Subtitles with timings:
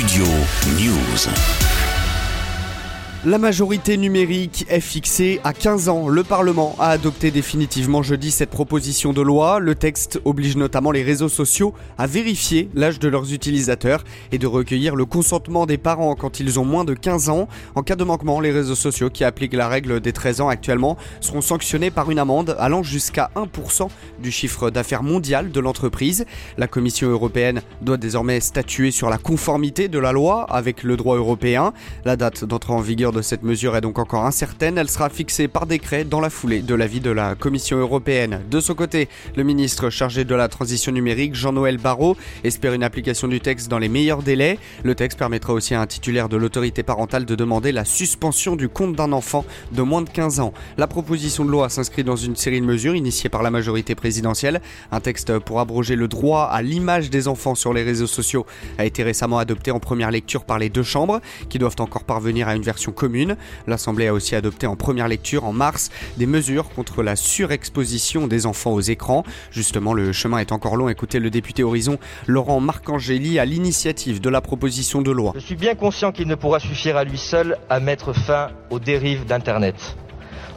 [0.00, 0.24] Studio
[0.78, 1.89] News.
[3.26, 6.08] La majorité numérique est fixée à 15 ans.
[6.08, 9.58] Le Parlement a adopté définitivement jeudi cette proposition de loi.
[9.58, 14.46] Le texte oblige notamment les réseaux sociaux à vérifier l'âge de leurs utilisateurs et de
[14.46, 17.46] recueillir le consentement des parents quand ils ont moins de 15 ans.
[17.74, 20.96] En cas de manquement, les réseaux sociaux qui appliquent la règle des 13 ans actuellement
[21.20, 23.88] seront sanctionnés par une amende allant jusqu'à 1%
[24.22, 26.24] du chiffre d'affaires mondial de l'entreprise.
[26.56, 31.18] La Commission européenne doit désormais statuer sur la conformité de la loi avec le droit
[31.18, 31.74] européen.
[32.06, 34.78] La date d'entrée en vigueur de cette mesure est donc encore incertaine.
[34.78, 38.40] Elle sera fixée par décret dans la foulée de l'avis de la Commission européenne.
[38.50, 43.28] De son côté, le ministre chargé de la transition numérique, Jean-Noël Barrot, espère une application
[43.28, 44.58] du texte dans les meilleurs délais.
[44.82, 48.68] Le texte permettra aussi à un titulaire de l'autorité parentale de demander la suspension du
[48.68, 50.52] compte d'un enfant de moins de 15 ans.
[50.78, 54.60] La proposition de loi s'inscrit dans une série de mesures initiées par la majorité présidentielle.
[54.92, 58.46] Un texte pour abroger le droit à l'image des enfants sur les réseaux sociaux
[58.78, 62.48] a été récemment adopté en première lecture par les deux chambres, qui doivent encore parvenir
[62.48, 62.92] à une version
[63.66, 68.46] L'Assemblée a aussi adopté en première lecture en mars des mesures contre la surexposition des
[68.46, 69.24] enfants aux écrans.
[69.50, 70.88] Justement, le chemin est encore long.
[70.88, 75.32] Écoutez le député Horizon Laurent Marcangeli à l'initiative de la proposition de loi.
[75.34, 78.78] Je suis bien conscient qu'il ne pourra suffire à lui seul à mettre fin aux
[78.78, 79.96] dérives d'Internet.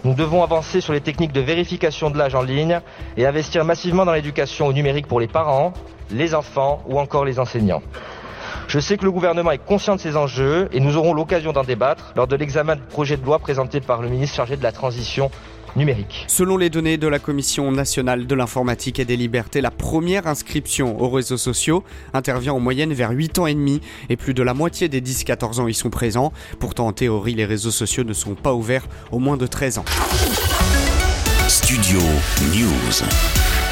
[0.03, 2.81] Nous devons avancer sur les techniques de vérification de l'âge en ligne
[3.15, 5.73] et investir massivement dans l'éducation au numérique pour les parents,
[6.11, 7.81] les enfants ou encore les enseignants.
[8.67, 11.63] Je sais que le gouvernement est conscient de ces enjeux et nous aurons l'occasion d'en
[11.63, 14.71] débattre lors de l'examen du projet de loi présenté par le ministre chargé de la
[14.71, 15.29] transition
[15.75, 16.25] numérique.
[16.27, 21.01] Selon les données de la Commission nationale de l'informatique et des libertés, la première inscription
[21.01, 24.53] aux réseaux sociaux intervient en moyenne vers 8 ans et demi et plus de la
[24.53, 26.31] moitié des 10-14 ans y sont présents.
[26.59, 29.85] Pourtant, en théorie, les réseaux sociaux ne sont pas ouverts aux moins de 13 ans.
[31.47, 31.99] Studio
[32.53, 33.62] News.